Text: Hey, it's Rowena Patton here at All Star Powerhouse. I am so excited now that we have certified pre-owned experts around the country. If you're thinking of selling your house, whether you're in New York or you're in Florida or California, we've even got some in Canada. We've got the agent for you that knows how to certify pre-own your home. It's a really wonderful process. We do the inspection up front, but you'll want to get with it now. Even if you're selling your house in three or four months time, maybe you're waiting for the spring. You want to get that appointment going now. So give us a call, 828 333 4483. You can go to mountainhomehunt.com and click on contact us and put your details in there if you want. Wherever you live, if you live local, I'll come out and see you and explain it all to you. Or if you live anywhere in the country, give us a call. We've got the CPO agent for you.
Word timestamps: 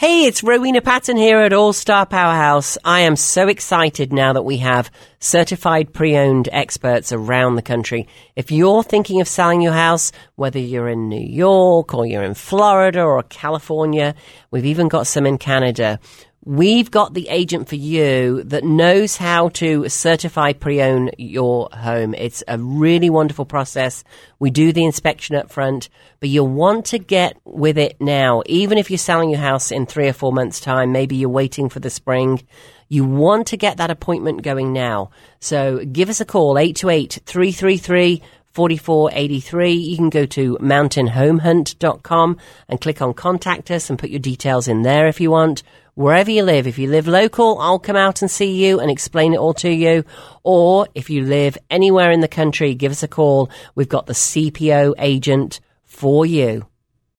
Hey, 0.00 0.24
it's 0.24 0.42
Rowena 0.42 0.80
Patton 0.80 1.18
here 1.18 1.40
at 1.40 1.52
All 1.52 1.74
Star 1.74 2.06
Powerhouse. 2.06 2.78
I 2.86 3.00
am 3.00 3.16
so 3.16 3.48
excited 3.48 4.14
now 4.14 4.32
that 4.32 4.46
we 4.46 4.56
have 4.56 4.90
certified 5.18 5.92
pre-owned 5.92 6.48
experts 6.52 7.12
around 7.12 7.56
the 7.56 7.60
country. 7.60 8.08
If 8.34 8.50
you're 8.50 8.82
thinking 8.82 9.20
of 9.20 9.28
selling 9.28 9.60
your 9.60 9.74
house, 9.74 10.10
whether 10.36 10.58
you're 10.58 10.88
in 10.88 11.10
New 11.10 11.20
York 11.20 11.92
or 11.92 12.06
you're 12.06 12.22
in 12.22 12.32
Florida 12.32 13.02
or 13.02 13.22
California, 13.24 14.14
we've 14.50 14.64
even 14.64 14.88
got 14.88 15.06
some 15.06 15.26
in 15.26 15.36
Canada. 15.36 16.00
We've 16.42 16.90
got 16.90 17.12
the 17.12 17.28
agent 17.28 17.68
for 17.68 17.74
you 17.74 18.42
that 18.44 18.64
knows 18.64 19.18
how 19.18 19.50
to 19.50 19.90
certify 19.90 20.54
pre-own 20.54 21.10
your 21.18 21.68
home. 21.70 22.14
It's 22.14 22.42
a 22.48 22.58
really 22.58 23.10
wonderful 23.10 23.44
process. 23.44 24.04
We 24.38 24.48
do 24.48 24.72
the 24.72 24.86
inspection 24.86 25.36
up 25.36 25.52
front, 25.52 25.90
but 26.18 26.30
you'll 26.30 26.48
want 26.48 26.86
to 26.86 26.98
get 26.98 27.36
with 27.44 27.76
it 27.76 28.00
now. 28.00 28.42
Even 28.46 28.78
if 28.78 28.90
you're 28.90 28.96
selling 28.96 29.28
your 29.28 29.38
house 29.38 29.70
in 29.70 29.84
three 29.84 30.08
or 30.08 30.14
four 30.14 30.32
months 30.32 30.60
time, 30.60 30.92
maybe 30.92 31.14
you're 31.14 31.28
waiting 31.28 31.68
for 31.68 31.80
the 31.80 31.90
spring. 31.90 32.42
You 32.88 33.04
want 33.04 33.48
to 33.48 33.58
get 33.58 33.76
that 33.76 33.90
appointment 33.90 34.40
going 34.40 34.72
now. 34.72 35.10
So 35.40 35.84
give 35.84 36.08
us 36.08 36.22
a 36.22 36.24
call, 36.24 36.56
828 36.56 37.20
333 37.26 38.22
4483. 38.52 39.72
You 39.72 39.96
can 39.96 40.10
go 40.10 40.24
to 40.26 40.56
mountainhomehunt.com 40.56 42.38
and 42.68 42.80
click 42.80 43.02
on 43.02 43.12
contact 43.12 43.70
us 43.70 43.90
and 43.90 43.98
put 43.98 44.10
your 44.10 44.20
details 44.20 44.68
in 44.68 44.82
there 44.82 45.06
if 45.06 45.20
you 45.20 45.30
want. 45.30 45.62
Wherever 45.94 46.30
you 46.30 46.42
live, 46.42 46.66
if 46.66 46.78
you 46.78 46.88
live 46.88 47.08
local, 47.08 47.58
I'll 47.58 47.78
come 47.78 47.96
out 47.96 48.22
and 48.22 48.30
see 48.30 48.64
you 48.64 48.80
and 48.80 48.90
explain 48.90 49.34
it 49.34 49.38
all 49.38 49.54
to 49.54 49.70
you. 49.70 50.04
Or 50.42 50.86
if 50.94 51.10
you 51.10 51.24
live 51.24 51.58
anywhere 51.68 52.10
in 52.10 52.20
the 52.20 52.28
country, 52.28 52.74
give 52.74 52.92
us 52.92 53.02
a 53.02 53.08
call. 53.08 53.50
We've 53.74 53.88
got 53.88 54.06
the 54.06 54.12
CPO 54.12 54.94
agent 54.98 55.60
for 55.84 56.24
you. 56.24 56.69